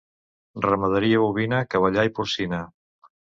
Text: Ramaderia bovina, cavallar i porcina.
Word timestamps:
Ramaderia 0.65 1.19
bovina, 1.25 1.59
cavallar 1.75 2.07
i 2.09 2.13
porcina. 2.21 2.63